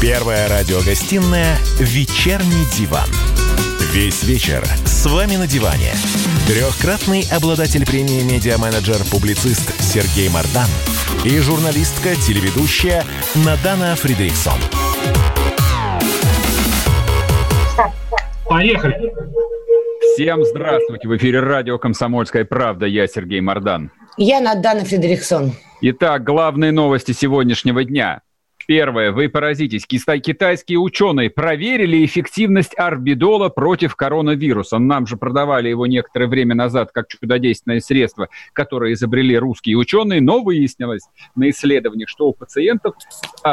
[0.00, 3.08] Первая радиогостинная «Вечерний диван».
[3.94, 5.92] Весь вечер с вами на диване.
[6.46, 10.68] Трехкратный обладатель премии «Медиа-менеджер-публицист» Сергей Мардан
[11.24, 13.04] и журналистка-телеведущая
[13.36, 14.60] Надана Фридриксон.
[18.44, 19.14] Поехали!
[20.12, 21.08] Всем здравствуйте!
[21.08, 22.84] В эфире радио «Комсомольская правда».
[22.84, 23.90] Я Сергей Мардан.
[24.18, 25.52] Я Надана Фредериксон.
[25.80, 28.20] Итак, главные новости сегодняшнего дня.
[28.66, 29.12] Первое.
[29.12, 29.86] Вы поразитесь.
[29.86, 34.78] Китайские ученые проверили эффективность арбидола против коронавируса.
[34.78, 40.42] Нам же продавали его некоторое время назад как чудодейственное средство, которое изобрели русские ученые, но
[40.42, 41.02] выяснилось
[41.36, 42.94] на исследованиях, что у пациентов
[43.44, 43.52] а,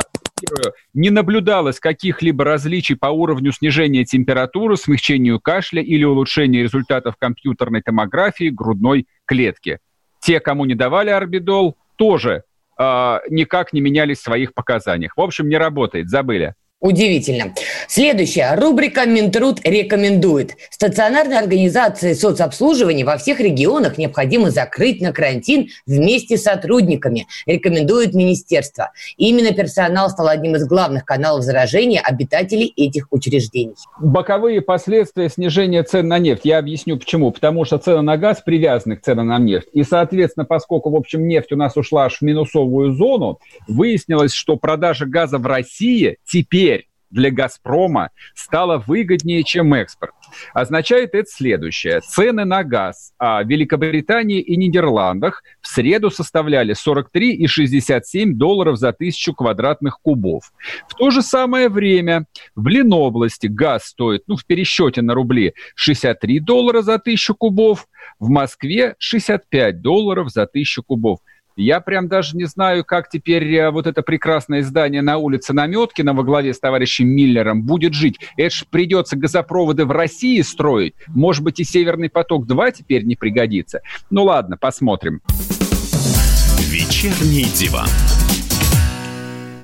[0.93, 8.49] не наблюдалось каких-либо различий по уровню снижения температуры, смягчению кашля или улучшения результатов компьютерной томографии
[8.49, 9.79] грудной клетки.
[10.19, 12.41] Те, кому не давали арбидол, тоже э,
[12.77, 15.15] никак не менялись в своих показаниях.
[15.17, 16.55] В общем, не работает, забыли.
[16.83, 17.53] Удивительно.
[17.87, 20.57] Следующая рубрика «Минтруд рекомендует».
[20.69, 28.91] Стационарные организации соцобслуживания во всех регионах необходимо закрыть на карантин вместе с сотрудниками, рекомендует министерство.
[29.15, 33.75] Именно персонал стал одним из главных каналов заражения обитателей этих учреждений.
[34.01, 36.41] Боковые последствия снижения цен на нефть.
[36.43, 37.31] Я объясню почему.
[37.31, 39.69] Потому что цены на газ привязаны к ценам на нефть.
[39.71, 44.57] И, соответственно, поскольку, в общем, нефть у нас ушла аж в минусовую зону, выяснилось, что
[44.57, 46.72] продажа газа в России теперь
[47.13, 50.13] для «Газпрома» стало выгоднее, чем экспорт.
[50.53, 52.01] Означает это следующее.
[52.01, 59.99] Цены на газ в Великобритании и Нидерландах в среду составляли 43,67 долларов за тысячу квадратных
[60.01, 60.51] кубов.
[60.87, 62.25] В то же самое время
[62.55, 67.87] в Ленобласти газ стоит, ну, в пересчете на рубли 63 доллара за тысячу кубов,
[68.19, 71.19] в Москве 65 долларов за тысячу кубов.
[71.55, 76.13] Я прям даже не знаю, как теперь э, вот это прекрасное здание на улице Наметкина
[76.13, 78.19] во главе с товарищем Миллером будет жить.
[78.37, 80.95] Это ж придется газопроводы в России строить.
[81.07, 83.81] Может быть, и Северный поток-2 теперь не пригодится.
[84.09, 85.21] Ну ладно, посмотрим.
[86.71, 87.87] Вечерний диван.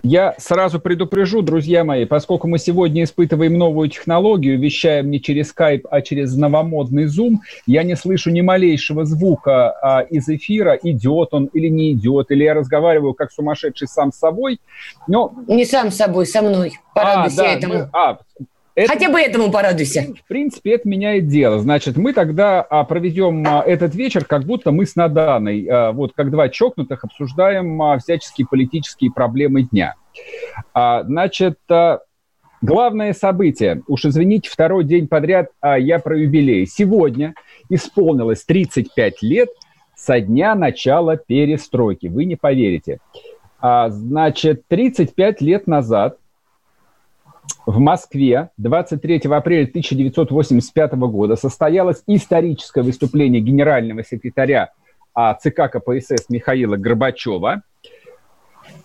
[0.03, 5.85] Я сразу предупрежу, друзья мои, поскольку мы сегодня испытываем новую технологию, вещаем не через Skype,
[5.89, 11.45] а через новомодный Zoom, я не слышу ни малейшего звука а, из эфира, идет он
[11.47, 14.59] или не идет, или я разговариваю как сумасшедший сам с собой.
[15.07, 15.33] Но...
[15.47, 16.73] Не сам с собой, со мной.
[16.93, 17.73] Порадуйся а, да, этому.
[17.73, 18.19] Мы, а,
[18.75, 20.13] это, Хотя бы этому порадуйся.
[20.23, 21.59] В принципе, это меняет дело.
[21.59, 26.13] Значит, мы тогда а, проведем а, этот вечер, как будто мы с Наданой, а, вот
[26.15, 29.95] как два чокнутых, обсуждаем всяческие политические проблемы дня.
[30.73, 31.59] Значит,
[32.61, 36.65] главное событие, уж извините, второй день подряд я про юбилей.
[36.65, 37.33] Сегодня
[37.69, 39.49] исполнилось 35 лет
[39.95, 42.07] со дня начала перестройки.
[42.07, 42.99] Вы не поверите.
[43.61, 46.17] Значит, 35 лет назад
[47.65, 54.71] в Москве 23 апреля 1985 года состоялось историческое выступление генерального секретаря
[55.13, 57.63] а, ЦК КПСС Михаила Горбачева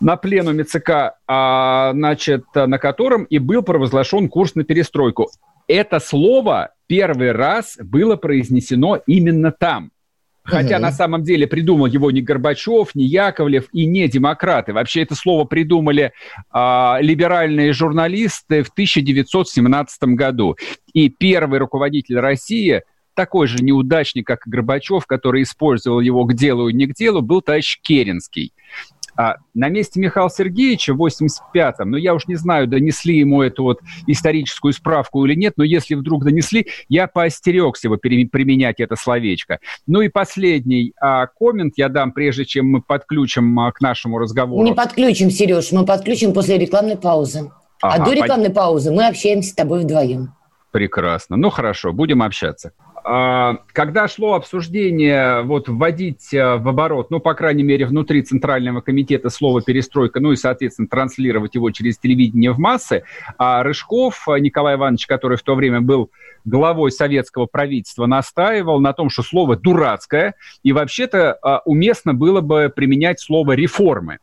[0.00, 5.28] на пленуме ЦК, а, значит, на котором и был провозглашен курс на перестройку.
[5.66, 9.90] Это слово первый раз было произнесено именно там.
[10.44, 14.74] Хотя на самом деле придумал его не Горбачев, не Яковлев и не демократы.
[14.74, 16.12] Вообще это слово придумали
[16.50, 20.56] а, либеральные журналисты в 1917 году.
[20.92, 22.82] И первый руководитель России,
[23.14, 27.22] такой же неудачник, как и Горбачев, который использовал его к делу и не к делу,
[27.22, 28.52] был товарищ Керенский.
[29.16, 33.62] А на месте Михаила Сергеевича в 85-м, ну, я уж не знаю, донесли ему эту
[33.62, 39.60] вот историческую справку или нет, но если вдруг донесли, я поостерегся бы применять это словечко.
[39.86, 44.64] Ну и последний а, коммент я дам, прежде чем мы подключим а, к нашему разговору.
[44.64, 47.50] Не подключим, Сереж, мы подключим после рекламной паузы.
[47.82, 48.54] А ага, а до рекламной под...
[48.54, 50.34] паузы мы общаемся с тобой вдвоем.
[50.70, 51.36] Прекрасно.
[51.36, 52.72] Ну хорошо, будем общаться.
[53.06, 58.80] А, когда шло обсуждение вот вводить э, в оборот, ну, по крайней мере, внутри Центрального
[58.80, 63.04] комитета слово «перестройка», ну и, соответственно, транслировать его через телевидение в массы,
[63.36, 66.10] а Рыжков э, Николай Иванович, который в то время был
[66.46, 72.72] главой советского правительства, настаивал на том, что слово «дурацкое», и вообще-то э, уместно было бы
[72.74, 74.18] применять слово «реформы»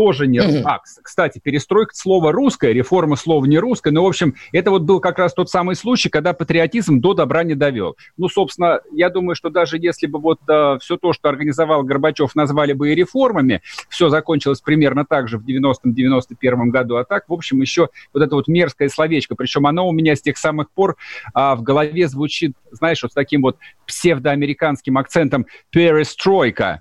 [0.00, 0.38] тоже не...
[0.38, 0.62] Mm-hmm.
[0.64, 4.98] А, кстати, перестройка слова русское, реформа слова не русское, но, в общем, это вот был
[4.98, 7.98] как раз тот самый случай, когда патриотизм до добра не довел.
[8.16, 12.34] Ну, собственно, я думаю, что даже если бы вот э, все то, что организовал Горбачев,
[12.34, 13.60] назвали бы и реформами,
[13.90, 18.36] все закончилось примерно так же в 90-91 году, а так, в общем, еще вот это
[18.36, 20.96] вот мерзкое словечко, причем оно у меня с тех самых пор
[21.34, 26.80] а, в голове звучит, знаешь, вот с таким вот псевдоамериканским акцентом «перестройка»,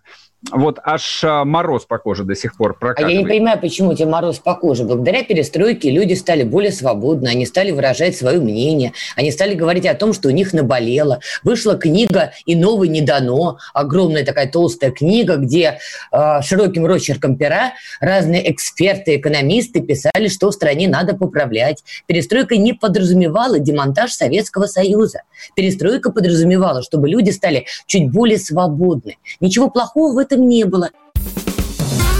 [0.51, 3.13] вот аж а, мороз по коже до сих пор прокатывает.
[3.13, 4.86] А я не понимаю, почему у тебя мороз по коже.
[4.86, 9.95] Благодаря перестройке люди стали более свободны, они стали выражать свое мнение, они стали говорить о
[9.95, 11.19] том, что у них наболело.
[11.44, 15.80] Вышла книга «И новый не дано», огромная такая толстая книга, где
[16.12, 21.83] э, широким росчерком пера разные эксперты, экономисты писали, что в стране надо поправлять.
[22.06, 25.24] Перестройка не подразумевала демонтаж Советского Союза.
[25.56, 29.18] Перестройка подразумевала, чтобы люди стали чуть более свободны.
[29.41, 30.92] Ничего плохого в этом не было.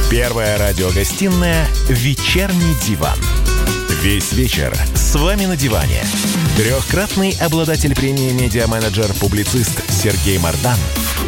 [0.10, 3.18] Первая радиогостинная «Вечерний диван».
[4.02, 6.02] Весь вечер с вами на диване.
[6.58, 10.78] Трехкратный обладатель премии «Медиа-менеджер-публицист» Сергей Мардан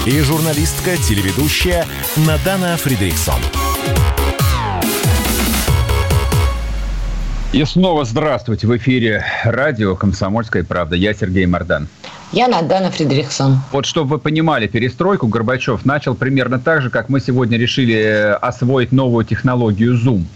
[0.07, 1.85] и журналистка-телеведущая
[2.15, 3.39] Надана Фридриксон.
[7.53, 8.65] И снова здравствуйте.
[8.65, 10.95] В эфире радио «Комсомольская правда».
[10.95, 11.87] Я Сергей Мардан.
[12.33, 13.59] Я Надана Фредериксон.
[13.71, 18.33] Вот чтобы вы понимали, перестройку Горбачев начал примерно так же, как мы сегодня решили э,
[18.33, 20.25] освоить новую технологию Zoom–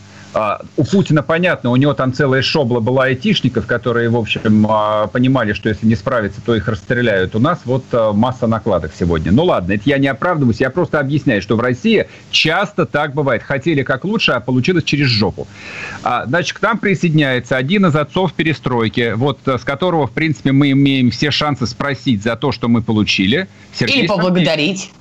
[0.75, 5.53] у Путина понятно, у него там целая шобла была айтишников, которые, в общем, а, понимали,
[5.53, 7.35] что если не справиться, то их расстреляют.
[7.35, 9.31] У нас вот а, масса накладок сегодня.
[9.31, 13.43] Ну ладно, это я не оправдываюсь, я просто объясняю, что в России часто так бывает.
[13.43, 15.47] Хотели как лучше, а получилось через жопу.
[16.01, 21.11] Значит, к нам присоединяется один из отцов перестройки, вот с которого, в принципе, мы имеем
[21.11, 23.47] все шансы спросить за то, что мы получили.
[23.73, 24.91] Сергей Или поблагодарить.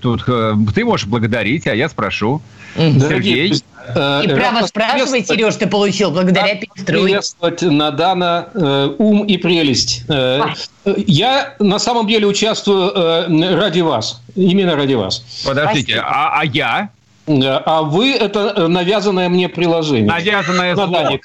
[0.00, 2.42] Тут э, ты можешь благодарить, а я спрошу.
[2.76, 3.62] Сергей.
[3.94, 7.04] Э, и право спрашивать, Сереж, ты получил благодаря перестройке.
[7.04, 10.04] Приветствовать Надана э, ум и прелесть.
[10.08, 10.42] Э,
[10.84, 14.22] я на самом деле участвую э, ради вас.
[14.34, 15.24] Именно ради вас.
[15.44, 16.88] Подождите, а, а я?
[17.26, 20.10] А вы– это навязанное мне приложение.
[20.10, 21.20] Навязанное Надане.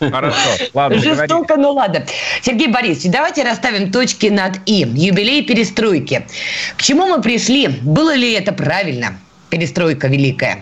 [0.00, 0.36] Хорошо,
[0.72, 0.98] ладно.
[0.98, 2.06] Жестоко, ну ладно.
[2.42, 4.86] Сергей Борисович, давайте расставим точки над «и».
[4.94, 6.26] Юбилей перестройки.
[6.76, 7.68] К чему мы пришли?
[7.68, 9.18] Было ли это правильно?
[9.50, 10.60] Перестройка великая.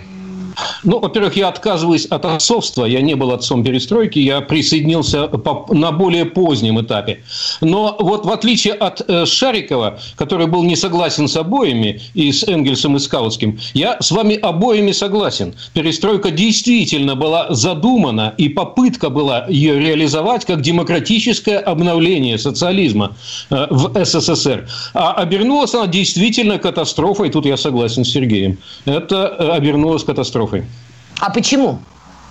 [0.84, 2.84] Ну, во-первых, я отказываюсь от отцовства.
[2.84, 5.28] Я не был отцом перестройки, я присоединился
[5.70, 7.22] на более позднем этапе.
[7.60, 12.42] Но вот в отличие от э, Шарикова, который был не согласен с обоими, и с
[12.44, 15.54] Энгельсом, и с Каутским, я с вами обоими согласен.
[15.74, 23.16] Перестройка действительно была задумана, и попытка была ее реализовать как демократическое обновление социализма
[23.50, 24.68] э, в СССР.
[24.94, 28.58] А обернулась она действительно катастрофой, тут я согласен с Сергеем.
[28.84, 30.64] Это э, обернулось катастрофой катастрофой.
[31.20, 31.80] А почему?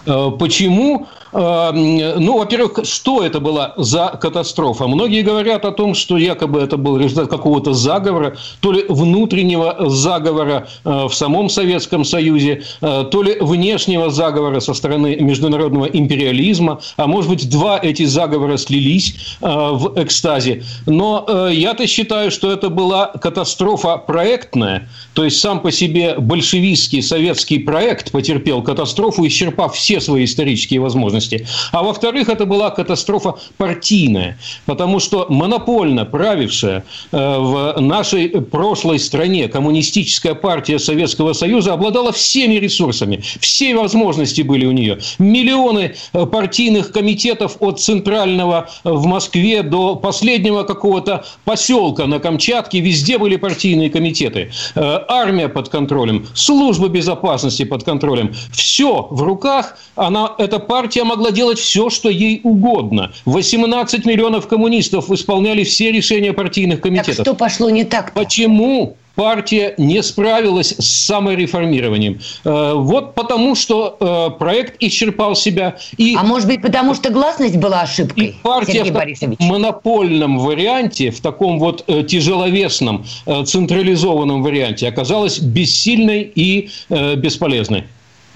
[0.08, 1.08] Э, почему?
[1.34, 4.88] Э, ну, во-первых, что это была за катастрофа?
[4.88, 10.68] Многие говорят о том, что якобы это был результат какого-то заговора, то ли внутреннего заговора
[10.86, 17.30] э, в самом Советском Союзе, то ли внешнего заговора со стороны международного империализма, а может
[17.30, 20.64] быть, два эти заговора слились в экстазе.
[20.86, 27.60] Но я-то считаю, что это была катастрофа проектная, то есть сам по себе большевистский советский
[27.60, 31.46] проект потерпел катастрофу, исчерпав все свои исторические возможности.
[31.72, 39.48] А во-вторых, это была катастрофа партийная, потому что монопольно правившая э, в нашей прошлой стране
[39.48, 45.00] коммунистическая партия Советского Союза обладала всеми ресурсами, все возможности были у нее.
[45.20, 53.18] Миллионы э, партийных комитетов от центрального в Москве до последнего какого-то поселка на Камчатке, везде
[53.18, 58.34] были партийные комитеты э, армия под контролем, служба безопасности под контролем.
[58.52, 59.78] Все в руках.
[59.96, 63.12] Она, эта партия могла делать все, что ей угодно.
[63.26, 67.18] 18 миллионов коммунистов исполняли все решения партийных комитетов.
[67.18, 68.10] Так что пошло не так?
[68.10, 68.14] -то?
[68.14, 68.96] Почему?
[69.18, 72.20] партия не справилась с самореформированием.
[72.46, 75.78] Э, вот потому, что э, проект исчерпал себя.
[75.98, 81.20] И, а может быть, потому что гласность была ошибкой, и партия в монопольном варианте, в
[81.20, 83.06] таком вот э, тяжеловесном,
[83.46, 87.86] централизованном варианте оказалась бессильной и бесполезной.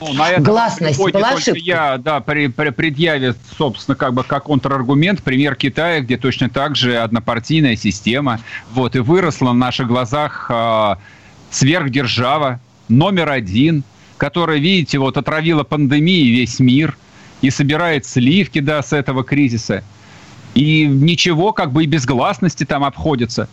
[0.02, 1.60] Ну, на это Гласность была ошибка.
[1.60, 6.76] Я, да, при, при, предъяве, собственно, как бы как контраргумент пример Китая, где точно так
[6.76, 8.40] же однопартийная система.
[8.74, 10.96] Вот, и выросла на наших глазах э,
[11.52, 13.84] сверхдержава номер один,
[14.18, 16.98] которая, видите, вот отравила пандемией весь мир
[17.42, 19.84] и собирает сливки, да, с этого кризиса.
[20.56, 23.48] И ничего, как бы и без гласности там обходится.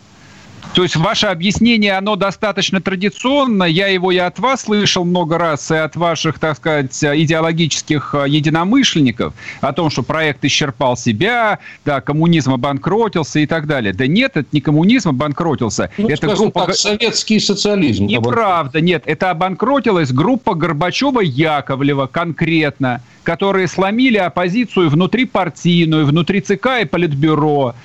[0.73, 3.63] То есть ваше объяснение, оно достаточно традиционно.
[3.63, 8.29] Я его и от вас слышал много раз, и от ваших, так сказать, идеологических э,
[8.29, 13.93] единомышленников о том, что проект исчерпал себя, да, коммунизм обанкротился и так далее.
[13.93, 15.89] Да нет, это не коммунизм обанкротился.
[15.97, 16.67] Ну, это группа...
[16.67, 18.05] так, советский социализм.
[18.05, 19.03] Неправда, нет.
[19.05, 27.75] Это обанкротилась группа Горбачева-Яковлева конкретно, которые сломили оппозицию внутри партийную, внутри ЦК и Политбюро.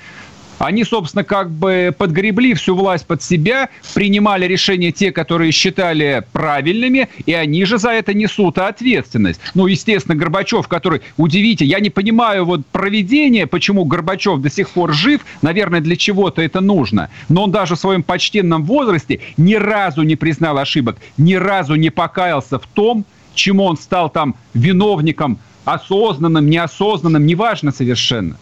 [0.59, 7.09] Они, собственно, как бы подгребли всю власть под себя, принимали решения те, которые считали правильными,
[7.25, 9.41] и они же за это несут ответственность.
[9.53, 14.93] Ну, естественно, Горбачев, который, удивите, я не понимаю вот проведение, почему Горбачев до сих пор
[14.93, 20.03] жив, наверное, для чего-то это нужно, но он даже в своем почтенном возрасте ни разу
[20.03, 26.49] не признал ошибок, ни разу не покаялся в том, чему он стал там виновником, осознанным,
[26.49, 28.37] неосознанным, неважно совершенно.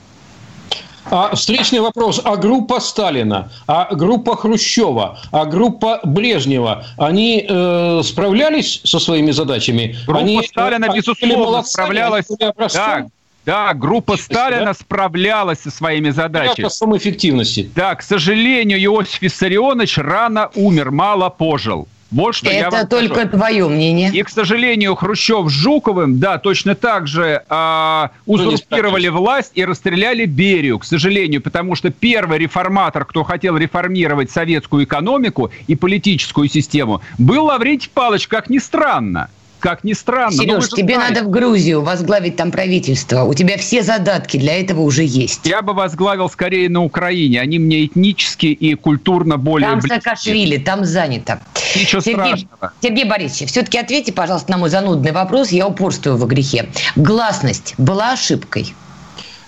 [1.12, 8.82] А встречный вопрос, а группа Сталина, а группа Хрущева, а группа Брежнева, они э, справлялись
[8.84, 9.96] со своими задачами?
[10.06, 12.26] Группа они, Сталина, э, безусловно, справлялась.
[12.74, 13.06] Да,
[13.46, 14.74] да, группа Сталина да?
[14.74, 16.68] справлялась со своими задачами.
[16.80, 17.70] По эффективности.
[17.76, 21.88] Да, к сожалению, Иосиф Виссарионович рано умер, мало пожил.
[22.13, 23.29] Вот что Это я вам только скажу.
[23.29, 24.12] твое мнение.
[24.13, 30.25] И, к сожалению, Хрущев с Жуковым, да, точно так же э, узурпировали власть и расстреляли
[30.25, 37.01] Берию, к сожалению, потому что первый реформатор, кто хотел реформировать советскую экономику и политическую систему,
[37.17, 39.29] был Лаврентий Павлович, как ни странно
[39.63, 40.34] как ни странно.
[40.34, 41.13] Сереж, тебе знаете.
[41.13, 43.24] надо в Грузию возглавить там правительство.
[43.24, 45.46] У тебя все задатки для этого уже есть.
[45.46, 47.39] Я бы возглавил скорее на Украине.
[47.39, 50.01] Они мне этнически и культурно более Там близки.
[50.01, 51.39] Саакашвили, там занято.
[51.77, 52.74] Ничего Сергей, страшного.
[52.82, 55.51] Сергей Борисович, все-таки ответьте, пожалуйста, на мой занудный вопрос.
[55.51, 56.67] Я упорствую во грехе.
[56.98, 58.74] Гласность была ошибкой?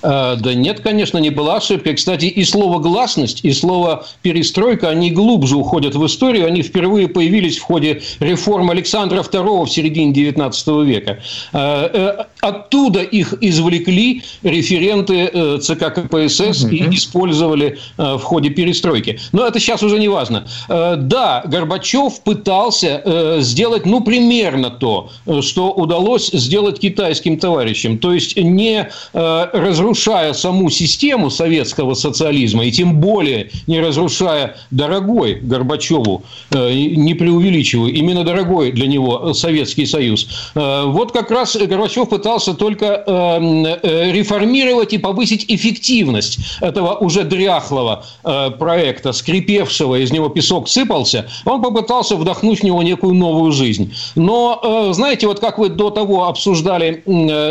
[0.06, 1.94] Э, да нет, конечно, не была ошибка.
[1.94, 6.46] Кстати, и слово «гласность», и слово «перестройка», они глубже уходят в историю.
[6.46, 11.20] Они впервые появились в ходе реформ Александра II в середине XIX века.
[11.54, 16.76] Э, э, оттуда их извлекли референты ЦК КПСС угу.
[16.76, 19.20] и использовали в ходе перестройки.
[19.32, 20.46] Но это сейчас уже не важно.
[20.68, 25.10] Да, Горбачев пытался сделать, ну, примерно то,
[25.42, 27.98] что удалось сделать китайским товарищам.
[27.98, 35.36] То есть, не разрушить разрушая саму систему советского социализма, и тем более не разрушая дорогой
[35.36, 42.10] Горбачеву, э, не преувеличиваю, именно дорогой для него Советский Союз, э, вот как раз Горбачев
[42.10, 48.06] пытался только э, реформировать и повысить эффективность этого уже дряхлого
[48.60, 53.94] проекта, скрипевшего, из него песок сыпался, он попытался вдохнуть в него некую новую жизнь.
[54.16, 57.04] Но, знаете, вот как вы до того обсуждали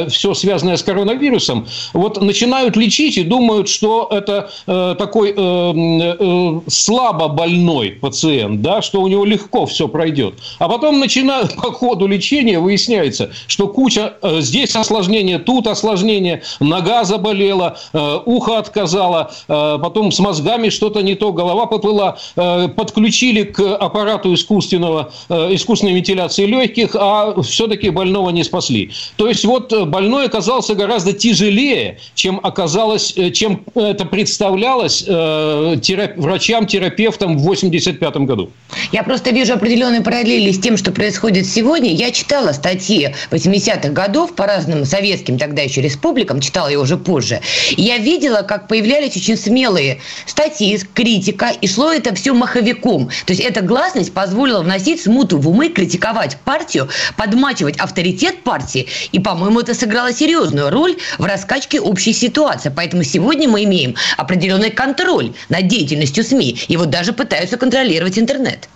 [0.09, 6.61] все связанное с коронавирусом, вот начинают лечить и думают, что это э, такой э, э,
[6.69, 10.35] слабо больной пациент, да, что у него легко все пройдет.
[10.59, 17.05] А потом начинают по ходу лечения выясняется, что куча э, здесь осложнения, тут осложнения, нога
[17.05, 23.45] заболела, э, ухо отказало, э, потом с мозгами что-то не то, голова поплыла, э, подключили
[23.45, 28.91] к аппарату искусственного, э, искусственной вентиляции легких, а все-таки больного не спасли.
[29.17, 35.77] То есть вот э, больной оказался гораздо тяжелее, чем оказалось, э, чем это представлялось э,
[35.83, 38.51] терап, врачам-терапевтам в 1985 году.
[38.93, 41.93] Я просто вижу определенные параллели с тем, что происходит сегодня.
[41.93, 47.41] Я читала статьи 80-х годов по разным советским тогда еще республикам, читала ее уже позже.
[47.77, 53.09] Я видела, как появлялись очень смелые статьи, критика, и шло это все маховиком.
[53.27, 59.19] То есть эта гласность позволила вносить смуту в умы, критиковать партию, подмачивать авторитет партии, и,
[59.19, 62.73] по-моему, это сыграло серьезную роль в раскачке общей ситуация.
[62.75, 66.59] Поэтому сегодня мы имеем определенный контроль над деятельностью СМИ.
[66.69, 68.69] И вот даже пытаются контролировать интернет.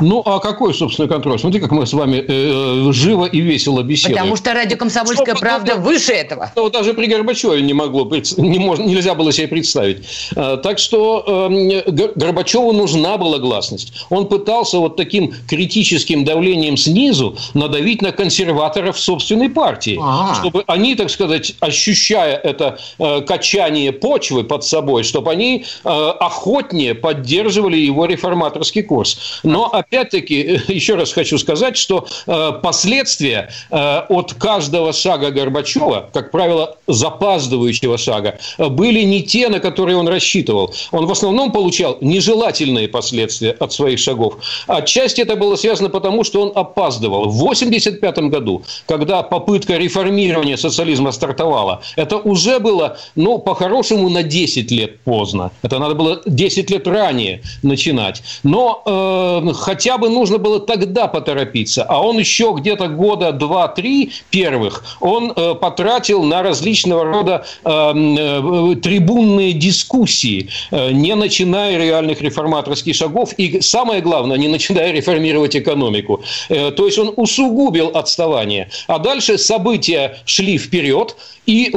[0.00, 1.38] Ну, а какой, собственно, контроль?
[1.38, 4.16] Смотри, как мы с вами э, живо и весело беседуем.
[4.16, 6.52] Потому что радио «Комсомольская что, правда» ну, выше этого.
[6.56, 10.06] Ну, даже при Горбачеве не могло, не мож, нельзя было себе представить.
[10.36, 13.92] А, так что э, Горбачеву нужна была гласность.
[14.10, 19.98] Он пытался вот таким критическим давлением снизу надавить на консерваторов собственной партии.
[20.00, 20.34] А-а-а.
[20.34, 26.94] Чтобы они, так сказать, ощущая это э, качание почвы под собой, чтобы они э, охотнее
[26.94, 29.40] поддерживали его реформаторский курс.
[29.42, 36.10] Но но, опять-таки, еще раз хочу сказать, что э, последствия э, от каждого шага Горбачева,
[36.12, 40.72] как правило, запаздывающего шага, были не те, на которые он рассчитывал.
[40.92, 44.34] Он в основном получал нежелательные последствия от своих шагов.
[44.68, 47.24] Отчасти это было связано потому, что он опаздывал.
[47.24, 54.70] В 1985 году, когда попытка реформирования социализма стартовала, это уже было, ну, по-хорошему, на 10
[54.70, 55.50] лет поздно.
[55.62, 58.22] Это надо было 10 лет ранее начинать.
[58.44, 64.84] Но э, хотя бы нужно было тогда поторопиться, а он еще где-то года два-три первых
[65.00, 73.60] он э, потратил на различного рода эм, трибунные дискуссии, не начиная реальных реформаторских шагов и,
[73.60, 76.22] самое главное, не начиная реформировать экономику.
[76.48, 78.70] То есть он усугубил отставание.
[78.86, 81.16] А дальше события шли вперед,
[81.48, 81.72] и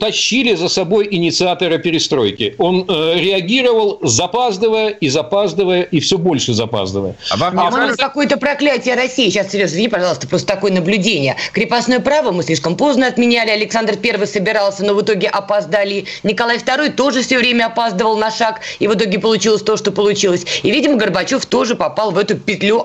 [0.00, 2.54] тащили за собой инициатора перестройки.
[2.56, 6.99] Он э, реагировал, запаздывая и запаздывая, и все больше запаздывая.
[7.30, 7.96] А вам не а кажется...
[7.96, 9.28] какое-то проклятие России.
[9.30, 11.36] Сейчас, серьезно, извини, пожалуйста, просто такое наблюдение.
[11.52, 13.50] Крепостное право мы слишком поздно отменяли.
[13.50, 16.06] Александр I собирался, но в итоге опоздали.
[16.22, 20.44] Николай II тоже все время опаздывал на шаг, и в итоге получилось то, что получилось.
[20.62, 22.84] И, видимо, Горбачев тоже попал в эту петлю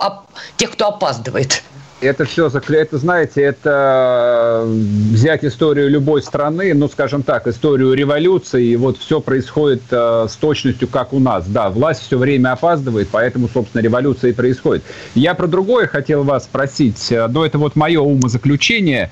[0.58, 1.64] тех, кто опаздывает
[2.06, 4.68] это все, это, знаете, это э,
[5.12, 10.36] взять историю любой страны, ну, скажем так, историю революции, и вот все происходит э, с
[10.36, 11.48] точностью, как у нас.
[11.48, 14.84] Да, власть все время опаздывает, поэтому, собственно, революция и происходит.
[15.16, 17.14] Я про другое хотел вас спросить.
[17.30, 19.10] Но это вот мое умозаключение.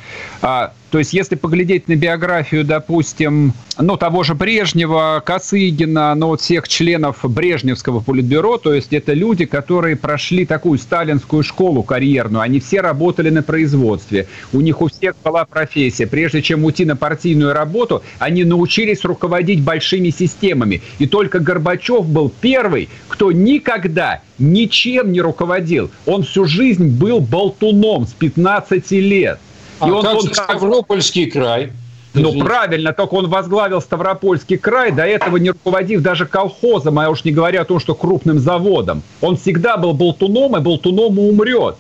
[0.93, 6.67] То есть, если поглядеть на биографию, допустим, ну, того же Брежнева, Косыгина, ну, вот всех
[6.67, 12.81] членов Брежневского политбюро, то есть это люди, которые прошли такую сталинскую школу карьерную, они все
[12.81, 16.05] работали на производстве, у них у всех была профессия.
[16.05, 20.83] Прежде чем уйти на партийную работу, они научились руководить большими системами.
[21.00, 25.89] И только Горбачев был первый, кто никогда ничем не руководил.
[26.05, 29.39] Он всю жизнь был болтуном с 15 лет.
[29.79, 31.71] А и он, как он, Ставропольский край?
[32.13, 37.23] Ну, правильно, только он возглавил Ставропольский край, до этого не руководив даже колхозом, а уж
[37.23, 39.01] не говоря о том, что крупным заводом.
[39.21, 41.75] Он всегда был болтуном, и болтуном и умрет.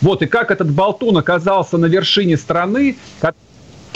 [0.00, 2.96] Вот, и как этот болтун оказался на вершине страны,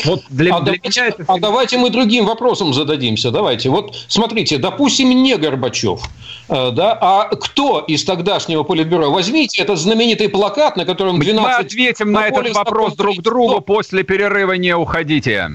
[0.04, 1.24] вот для, а, для давайте, меня это...
[1.26, 3.30] а давайте мы другим вопросом зададимся.
[3.30, 3.68] Давайте.
[3.70, 6.02] Вот смотрите, допустим, не Горбачев,
[6.48, 9.10] э, да, а кто из тогдашнего политбюро?
[9.10, 11.50] Возьмите этот знаменитый плакат, на котором 12...
[11.50, 14.52] Мы ответим на этот вопрос друг другу после перерыва.
[14.52, 15.50] Не уходите.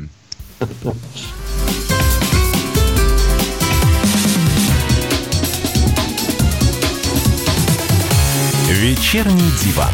[8.69, 9.93] Вечерний диван.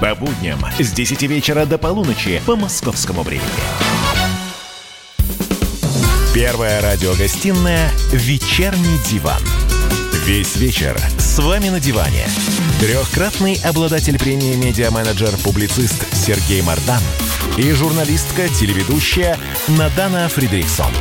[0.00, 3.48] По будням с 10 вечера до полуночи по московскому времени.
[6.32, 9.42] Первая радиогостинная «Вечерний диван».
[10.24, 12.26] Весь вечер с вами на диване.
[12.78, 17.02] Трехкратный обладатель премии «Медиа-менеджер-публицист» Сергей Мардан
[17.56, 20.92] и журналистка-телеведущая Надана Фридрихсон.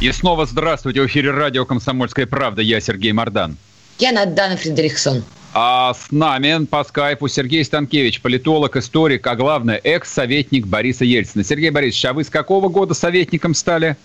[0.00, 1.02] И снова здравствуйте.
[1.02, 2.62] В эфире радио «Комсомольская правда».
[2.62, 3.58] Я Сергей Мардан.
[3.98, 5.24] Я Надана Фредериксон.
[5.56, 11.44] А с нами по скайпу Сергей Станкевич, политолог, историк, а главное, экс-советник Бориса Ельцина.
[11.44, 13.96] Сергей Борисович, а вы с какого года советником стали?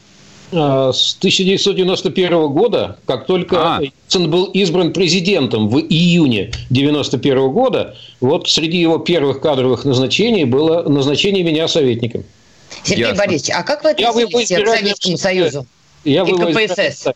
[0.52, 3.82] А, с 1991 года, как только а.
[3.82, 10.88] Ельцин был избран президентом в июне 1991 года, вот среди его первых кадровых назначений было
[10.88, 12.24] назначение меня советником.
[12.84, 13.26] Сергей Ясно.
[13.26, 15.66] Борисович, а как вы относитесь к Советскому Союзу
[16.04, 17.08] я и КПСС?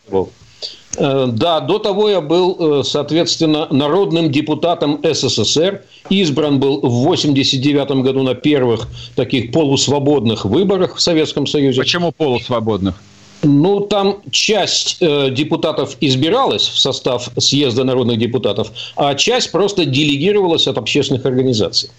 [0.96, 5.82] Э, да, до того я был, э, соответственно, народным депутатом СССР.
[6.10, 11.80] Избран был в 89 году на первых таких полусвободных выборах в Советском Союзе.
[11.80, 12.94] Почему полусвободных?
[13.42, 20.66] Ну, там часть э, депутатов избиралась в состав съезда народных депутатов, а часть просто делегировалась
[20.66, 21.90] от общественных организаций.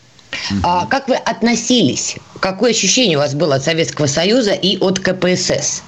[0.63, 2.17] А как вы относились?
[2.39, 5.83] Какое ощущение у вас было от Советского Союза и от КПСС?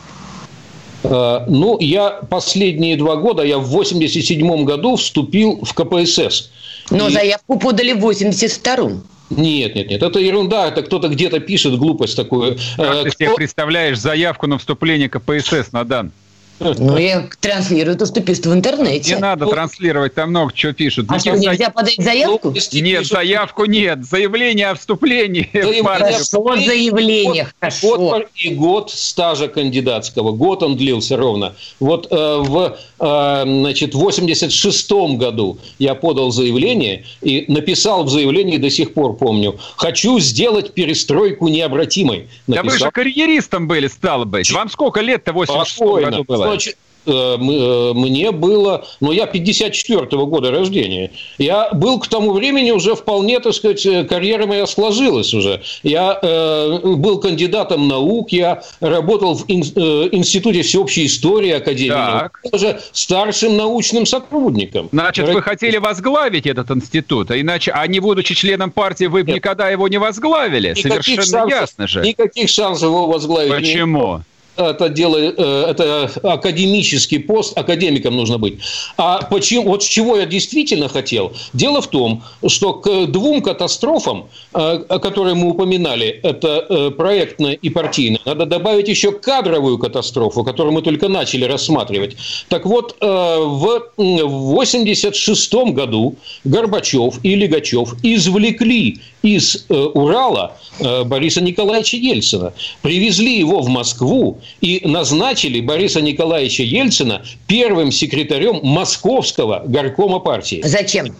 [1.09, 6.49] Э, ну, я последние два года, я в 87 году вступил в КПСС.
[6.89, 7.11] Но и...
[7.11, 9.03] заявку подали в 82-м.
[9.29, 12.57] Нет, нет, нет, это ерунда, это кто-то где-то пишет глупость такую.
[12.77, 13.25] Как э, ты Кто...
[13.25, 16.11] себе представляешь заявку на вступление КПСС на дан?
[16.59, 19.15] Ну, я транслирую то, что пишут в интернете.
[19.15, 21.05] Не надо транслировать, там много чего пишут.
[21.09, 22.49] А Ну, что, нельзя подать заявку?
[22.49, 24.03] Ну, Нет, заявку нет.
[24.03, 26.07] Заявление о вступлении в Заявление партию.
[26.07, 28.23] Хорошо, заявление, Год, хорошо.
[28.35, 30.31] и год стажа кандидатского.
[30.31, 31.55] Год он длился ровно.
[31.79, 38.69] Вот э, в э, значит, 86 году я подал заявление и написал в заявлении, до
[38.69, 42.27] сих пор помню, «Хочу сделать перестройку необратимой».
[42.47, 42.91] Да вы же Написал.
[42.91, 44.51] карьеристом были, стало быть.
[44.51, 46.11] Вам сколько лет-то в 86 Спокойно.
[46.11, 46.46] году было?
[46.49, 51.11] Значит, э, э, мне было, ну, я 54 года рождения.
[51.37, 55.61] Я был к тому времени уже вполне, так сказать, э, карьера моя сложилась уже.
[55.83, 62.39] Я э, был кандидатом наук, я работал в ин- э, Институте всеобщей истории Академии Так.
[62.51, 64.89] даже старшим научным сотрудником.
[64.91, 69.31] Значит, вы хотели возглавить этот институт, а иначе, а не будучи членом партии, вы бы
[69.31, 70.69] никогда его не возглавили.
[70.75, 72.01] Никаких Совершенно шансов- ясно же.
[72.01, 73.53] Никаких шансов его возглавить.
[73.53, 74.21] не Почему?
[74.57, 78.59] Это дело, э, это академический пост, академиком нужно быть.
[78.97, 81.33] А почему, вот с чего я действительно хотел?
[81.53, 87.69] Дело в том, что к двум катастрофам, э, которые мы упоминали, это э, проектная и
[87.69, 92.17] партийная, надо добавить еще кадровую катастрофу, которую мы только начали рассматривать.
[92.49, 93.65] Так вот, в
[93.97, 100.57] 1986 году Горбачев и Легачев извлекли из Урала
[101.05, 109.63] Бориса Николаевича Ельцина, привезли его в Москву и назначили Бориса Николаевича Ельцина первым секретарем Московского
[109.65, 110.61] горкома партии.
[110.63, 111.15] Зачем?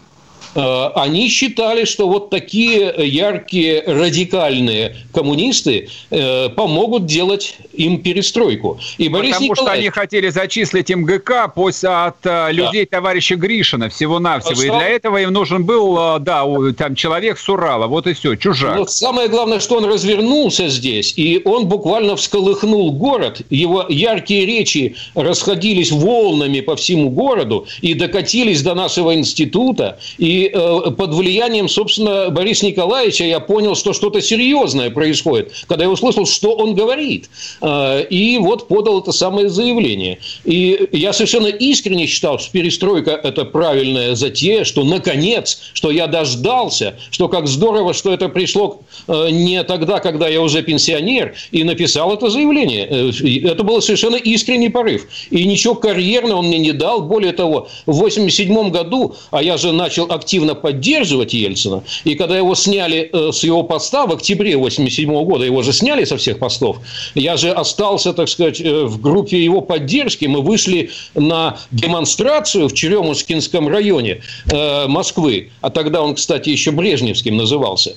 [0.56, 8.80] Э, Они считали, что вот такие яркие радикальные коммунисты э, помогут делать им перестройку.
[8.97, 13.89] И Борис Потому что Николаевич- они хотели зачислить МГК после, от э, людей товарища Гришина
[13.89, 14.63] всего-навсего.
[14.63, 14.80] И Хорошо.
[14.80, 16.43] для этого им нужен был, да,
[16.78, 17.88] там человек с Урала.
[17.88, 18.78] Вот и все, чужак.
[18.78, 23.41] Вот самое главное, что он развернулся здесь, и он буквально всколыхнул город.
[23.50, 30.00] Его яркие речи расходились волнами по всему городу и докатились до нашего института.
[30.17, 35.89] И э, под влиянием, собственно, Бориса Николаевича я понял, что что-то серьезное происходит, когда я
[35.89, 37.29] услышал, что он говорит.
[37.61, 40.19] Э, и вот подал это самое заявление.
[40.45, 46.95] И я совершенно искренне считал, что перестройка– это правильная затея, что наконец, что я дождался,
[47.11, 52.13] что как здорово, что это пришло э, не тогда, когда я уже пенсионер, и написал
[52.13, 52.87] это заявление.
[52.89, 55.07] Э, и Это был совершенно искренний порыв.
[55.29, 57.01] И ничего карьерного он мне не дал.
[57.01, 62.56] Более того, в 1987 году, а я же начал активно поддерживать Ельцина, и когда его
[62.56, 66.77] сняли э, с его поста в октябре 1987 года, его же сняли со всех постов,
[67.15, 70.25] я же остался, так сказать, э, в группе его поддержки.
[70.25, 77.38] Мы вышли на демонстрацию в Черемушкинском районе э, Москвы, а тогда он, кстати, еще Брежневским
[77.38, 77.95] назывался.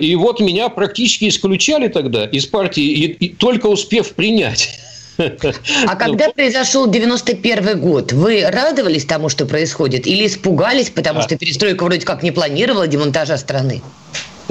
[0.00, 4.68] И вот меня практически исключали тогда из партии, и только успев принять.
[5.18, 11.84] А когда произошел 91 год, вы радовались тому, что происходит, или испугались, потому что перестройка
[11.84, 13.82] вроде как не планировала демонтажа страны?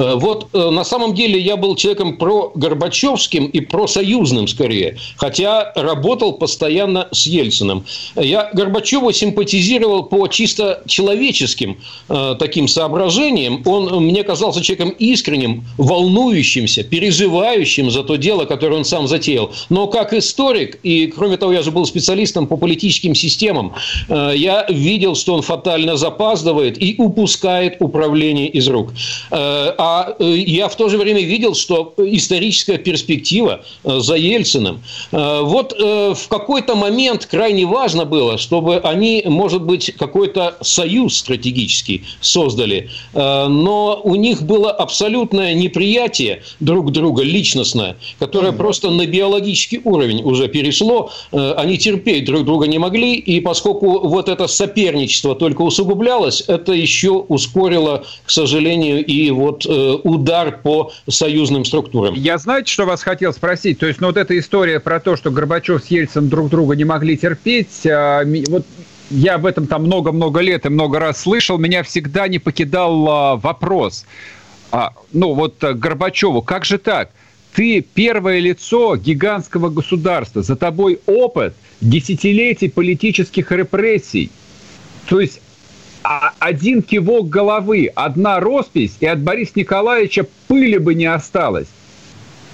[0.02, 4.98] Э, Вот э, на самом деле я был человеком про Горбачевским и про союзным скорее,
[5.18, 7.86] хотя работал постоянно с Ельциным.
[8.16, 11.78] Я Горбачеву симпатизировал по чисто человеческим
[12.10, 13.62] э, таким соображениям.
[13.66, 19.52] Он мне казался человеком искренним, волнующимся, переживающим за то дело, которое он сам затеял.
[19.70, 23.74] Но как историк, и кроме того, я же был специалистом по политическим системам,
[24.10, 28.94] э, я видел, что он фатально запаздывает и упускает управление из рук.
[29.32, 34.82] Э, А э, я в то же время видел, что историческая перспектива э, за Ельциным.
[35.12, 42.04] Э, Вот в какой-то момент крайне важно было, чтобы они, может быть, какой-то союз стратегический
[42.21, 42.89] создали.
[43.13, 50.47] Но у них было абсолютное неприятие друг друга личностное, которое просто на биологический уровень уже
[50.47, 51.10] перешло.
[51.32, 57.12] Они терпеть друг друга не могли, и поскольку вот это соперничество только усугублялось, это еще
[57.12, 62.13] ускорило, к сожалению, и вот удар по союзным структурам.
[62.15, 63.79] Я, знаете, что вас хотел спросить?
[63.79, 66.84] То есть, ну, вот эта история про то, что Горбачев с Ельцином друг друга не
[66.84, 68.65] могли терпеть, а, вот
[69.12, 73.36] я об этом там много-много лет и много раз слышал, меня всегда не покидал а,
[73.36, 74.05] вопрос.
[74.71, 77.12] А, ну, вот а, Горбачеву, как же так?
[77.53, 84.31] Ты первое лицо гигантского государства, за тобой опыт десятилетий политических репрессий.
[85.10, 85.41] То есть
[86.04, 91.68] один кивок головы, одна роспись, и от Бориса Николаевича пыли бы не осталось.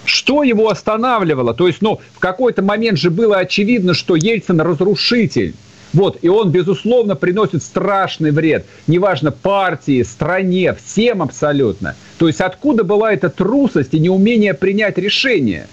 [0.06, 1.54] Что его останавливало?
[1.54, 5.54] То есть, ну, в какой-то момент же было очевидно, что Ельцин разрушитель.
[5.94, 8.66] Вот, и он, безусловно, приносит страшный вред.
[8.88, 11.96] Неважно, партии, стране, всем абсолютно.
[12.18, 15.68] То есть, откуда была эта трусость и неумение принять решение?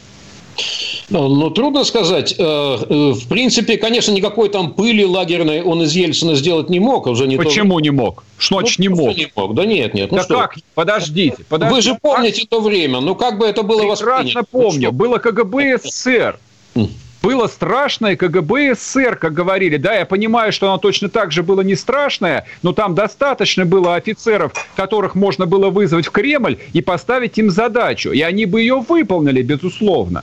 [1.11, 2.35] Ну, трудно сказать.
[2.39, 7.07] Э, э, в принципе, конечно, никакой там пыли лагерной он из Ельцина сделать не мог.
[7.07, 7.81] Уже не Почему то...
[7.81, 8.25] не мог?
[8.39, 9.17] Что значит ну, не мог?
[9.17, 9.55] не мог?
[9.55, 10.11] Да нет, нет.
[10.11, 10.39] Ну да что?
[10.39, 10.57] как?
[10.75, 11.75] Подождите, подождите.
[11.75, 12.51] Вы же помните как?
[12.51, 13.01] то время.
[13.01, 14.45] Ну, как бы это было Прекрасно воспринято?
[14.51, 14.89] помню.
[14.91, 16.39] Ну, Было КГБ СССР
[17.25, 19.79] было страшное КГБ СССР, как говорили.
[19.79, 23.95] Да, я понимаю, что оно точно так же было не страшное, но там достаточно было
[23.95, 28.11] офицеров, которых можно было вызвать в Кремль и поставить им задачу.
[28.13, 30.23] И они бы ее выполнили, безусловно.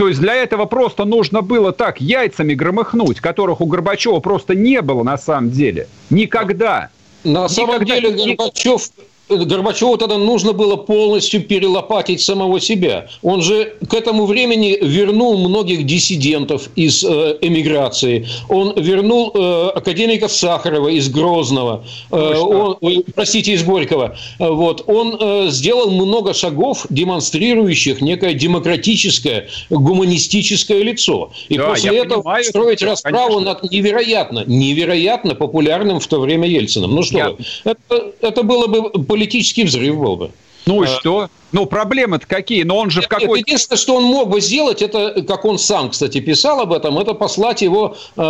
[0.00, 4.80] То есть для этого просто нужно было так яйцами громыхнуть, которых у Горбачева просто не
[4.80, 5.88] было на самом деле.
[6.08, 6.88] Никогда.
[7.22, 8.88] На самом деле Горбачев
[9.30, 13.08] Горбачеву тогда нужно было полностью перелопатить самого себя.
[13.22, 18.26] Он же к этому времени вернул многих диссидентов из э, эмиграции.
[18.48, 21.84] Он вернул э, академика Сахарова из Грозного.
[22.10, 22.76] Э, он,
[23.14, 24.16] простите, из Горького.
[24.38, 24.84] Вот.
[24.86, 31.32] Он э, сделал много шагов, демонстрирующих некое демократическое, гуманистическое лицо.
[31.48, 33.60] И да, после этого понимаю, строить расправу конечно.
[33.62, 36.94] над невероятно, невероятно популярным в то время Ельцином.
[36.94, 37.34] Ну что, я...
[37.64, 38.90] это, это было бы
[39.20, 40.30] политический взрыв был бы.
[40.64, 41.28] Ну и а, что?
[41.52, 42.62] Ну, проблемы-то какие?
[42.62, 43.40] Но он же в какой...
[43.40, 47.12] Единственное, что он мог бы сделать, это, как он сам, кстати, писал об этом, это
[47.12, 48.20] послать его э,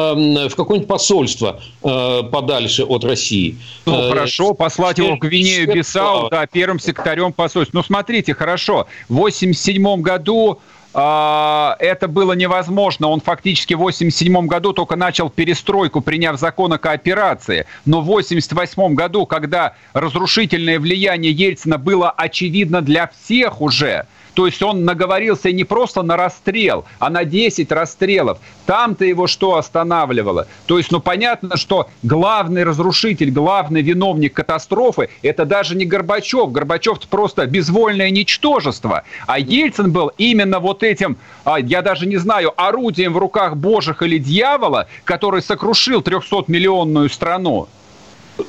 [0.48, 3.56] в какое-нибудь посольство э, подальше от России.
[3.86, 7.78] Ну, э, хорошо, послать его в Гвинею Бисау, да, первым секретарем посольства.
[7.78, 10.58] Ну, смотрите, хорошо, в 87 году
[10.92, 13.08] это было невозможно.
[13.08, 17.66] Он фактически в 1987 году только начал перестройку, приняв закон о кооперации.
[17.84, 24.62] Но в 1988 году, когда разрушительное влияние Ельцина было очевидно для всех уже, то есть
[24.62, 28.38] он наговорился не просто на расстрел, а на 10 расстрелов.
[28.66, 30.46] Там-то его что останавливало?
[30.66, 36.52] То есть, ну понятно, что главный разрушитель, главный виновник катастрофы– это даже не Горбачев.
[36.52, 39.02] Горбачев– просто безвольное ничтожество.
[39.26, 44.02] А Ельцин был именно вот этим, а, я даже не знаю, орудием в руках божих
[44.02, 47.68] или дьявола, который сокрушил 300-миллионную страну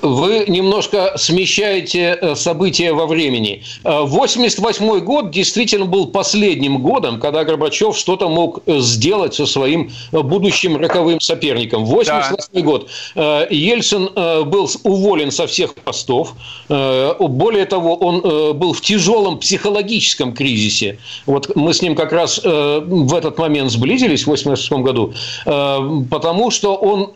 [0.02, 3.64] вы немножко смещаете э, события во времени.
[3.84, 9.92] 88 э, год действительно был последним годом, когда Горбачев что-то мог э, сделать со своим
[10.12, 11.86] будущим роковым соперником.
[11.86, 12.62] 88 да.
[12.62, 12.90] год.
[13.16, 14.10] Ельцин
[14.50, 16.34] был уволен со всех постов.
[16.68, 18.22] Более того, он
[18.58, 21.00] был в тяжелом психологическом кризисе.
[21.26, 25.14] Вот мы с ним как раз в этот момент сблизились в 88 году,
[25.46, 27.12] потому что он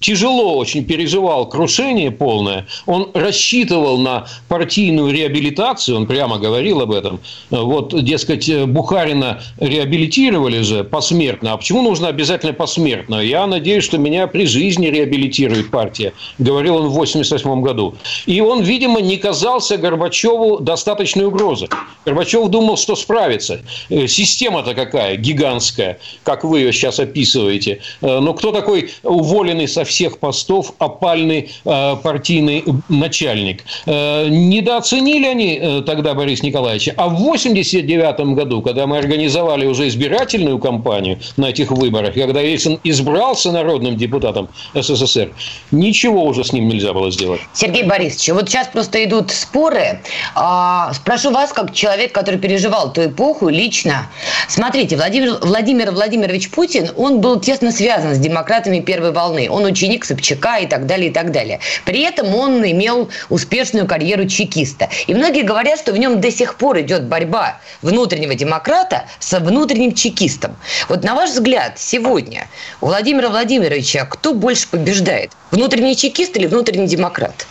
[0.00, 2.66] тяжело очень переживал крушение разрушение полное.
[2.86, 7.20] Он рассчитывал на партийную реабилитацию, он прямо говорил об этом.
[7.50, 11.52] Вот, дескать, Бухарина реабилитировали же посмертно.
[11.52, 13.16] А почему нужно обязательно посмертно?
[13.16, 17.94] Я надеюсь, что меня при жизни реабилитирует партия, говорил он в 1988 году.
[18.26, 21.68] И он, видимо, не казался Горбачеву достаточной угрозой.
[22.06, 23.60] Горбачев думал, что справится.
[23.90, 27.80] Э, система-то какая, гигантская, как вы ее сейчас описываете.
[28.00, 33.64] Э, но кто такой уволенный со всех постов, опальный партийный начальник.
[33.86, 36.94] Э, недооценили они э, тогда Бориса Николаевича.
[36.96, 42.78] А в 1989 году, когда мы организовали уже избирательную кампанию на этих выборах, когда Ельцин
[42.84, 45.32] избрался народным депутатом СССР,
[45.70, 47.40] ничего уже с ним нельзя было сделать.
[47.52, 50.00] Сергей Борисович, вот сейчас просто идут споры.
[50.34, 54.08] А, спрошу вас, как человек, который переживал ту эпоху лично.
[54.48, 59.48] Смотрите, Владимир, Владимир Владимирович Путин, он был тесно связан с демократами первой волны.
[59.50, 61.47] Он ученик Собчака и так далее, и так далее.
[61.84, 64.88] При этом он имел успешную карьеру чекиста.
[65.06, 69.94] И многие говорят, что в нем до сих пор идет борьба внутреннего демократа с внутренним
[69.94, 70.56] чекистом.
[70.88, 72.48] Вот на ваш взгляд, сегодня
[72.80, 75.32] у Владимира Владимировича кто больше побеждает?
[75.50, 77.46] Внутренний чекист или внутренний демократ?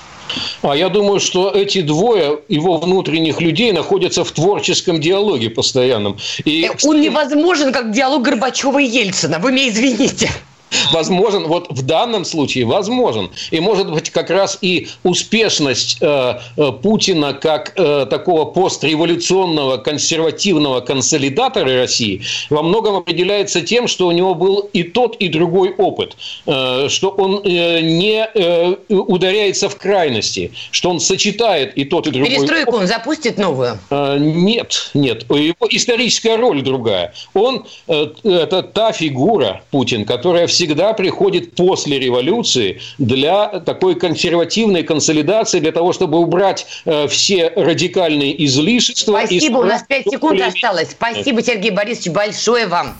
[0.62, 6.18] А я думаю, что эти двое его внутренних людей находятся в творческом диалоге постоянном.
[6.44, 6.70] И...
[6.84, 9.40] Он невозможен, как диалог Горбачева и Ельцина.
[9.40, 10.30] Вы меня извините.
[10.92, 13.30] Возможен, вот в данном случае возможен.
[13.52, 20.82] И может быть как раз и успешность э, э, Путина как э, такого постреволюционного консервативного
[20.82, 26.16] консолидатора России во многом определяется тем, что у него был и тот, и другой опыт,
[26.46, 32.12] э, что он э, не э, ударяется в крайности, что он сочетает и тот, и
[32.12, 32.30] другой.
[32.30, 32.82] Перестройку опыт.
[32.82, 33.80] он запустит новую?
[33.90, 35.24] Э, нет, нет.
[35.30, 37.14] Его историческая роль другая.
[37.34, 45.60] Он э, это та фигура Путин, которая всегда приходит после революции для такой консервативной консолидации,
[45.60, 49.20] для того, чтобы убрать э, все радикальные излишества.
[49.24, 50.90] Спасибо, у нас 5 секунд осталось.
[50.92, 52.98] Спасибо, Сергей Борисович, большое вам.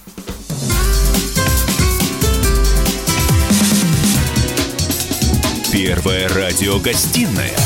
[5.74, 7.58] Первая радиогостинная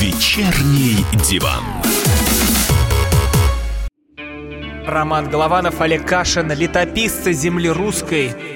[0.00, 1.64] «Вечерний диван».
[4.86, 8.55] Роман Голованов, Олег Кашин, летописцы земли русской.